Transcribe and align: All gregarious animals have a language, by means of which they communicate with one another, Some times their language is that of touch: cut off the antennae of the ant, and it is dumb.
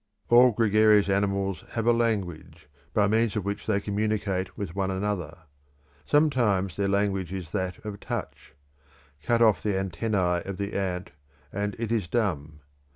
All 0.29 0.49
gregarious 0.49 1.09
animals 1.09 1.63
have 1.73 1.85
a 1.85 1.93
language, 1.93 2.67
by 2.91 3.07
means 3.07 3.35
of 3.35 3.45
which 3.45 3.67
they 3.67 3.79
communicate 3.79 4.57
with 4.57 4.75
one 4.75 4.89
another, 4.89 5.43
Some 6.07 6.31
times 6.31 6.75
their 6.75 6.87
language 6.87 7.31
is 7.31 7.51
that 7.51 7.77
of 7.85 7.99
touch: 7.99 8.55
cut 9.21 9.43
off 9.43 9.61
the 9.61 9.77
antennae 9.77 10.41
of 10.43 10.57
the 10.57 10.73
ant, 10.73 11.11
and 11.53 11.75
it 11.77 11.91
is 11.91 12.07
dumb. 12.07 12.61